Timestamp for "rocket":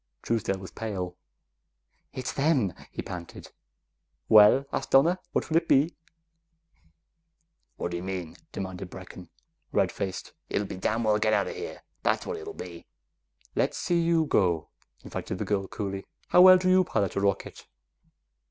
17.21-17.67